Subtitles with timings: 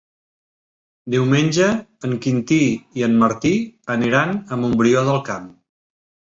[1.15, 1.67] Diumenge
[2.09, 2.59] en Quintí
[3.01, 3.55] i en Martí
[3.99, 5.49] aniran a Montbrió del Camp.